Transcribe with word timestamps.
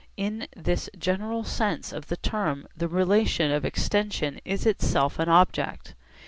In 0.17 0.47
this 0.55 0.89
general 0.97 1.43
sense 1.43 1.93
of 1.93 2.07
the 2.07 2.17
term 2.17 2.65
the 2.75 2.87
relation 2.87 3.51
of 3.51 3.63
extension 3.63 4.39
is 4.43 4.65
itself 4.65 5.19
an 5.19 5.29
object. 5.29 5.93